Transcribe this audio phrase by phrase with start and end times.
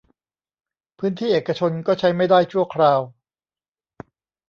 [0.99, 3.01] พื้นที่เอกชนก็ใช้ไม่ได้ชั่วคราว